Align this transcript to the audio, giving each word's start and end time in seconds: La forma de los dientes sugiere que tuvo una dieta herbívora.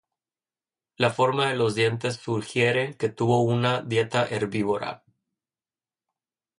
La 0.97 1.11
forma 1.11 1.47
de 1.49 1.55
los 1.55 1.75
dientes 1.75 2.15
sugiere 2.15 2.97
que 2.97 3.09
tuvo 3.09 3.43
una 3.43 3.81
dieta 3.83 4.25
herbívora. 4.27 5.03